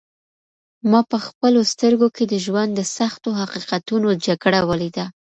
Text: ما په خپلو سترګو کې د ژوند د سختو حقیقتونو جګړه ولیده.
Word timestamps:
ما 0.91 1.01
په 1.11 1.17
خپلو 1.25 1.59
سترګو 1.73 2.07
کې 2.15 2.23
د 2.27 2.33
ژوند 2.45 2.71
د 2.75 2.81
سختو 2.97 3.29
حقیقتونو 3.41 4.09
جګړه 4.25 4.59
ولیده. 4.69 5.05